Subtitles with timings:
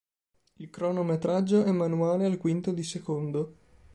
[0.55, 3.53] Il cronometraggio è manuale al quinto di secondo.